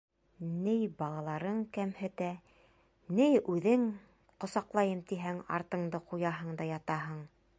Ней 0.67 0.85
балаларың 1.01 1.59
кәмһетә, 1.77 2.29
ней 3.19 3.37
үҙең 3.55 3.85
ҡосаҡлайым 4.45 5.05
тиһәң, 5.13 5.45
артыңды 5.59 6.03
ҡуяһың 6.13 6.61
да 6.63 6.71
ятаһың. 6.73 7.25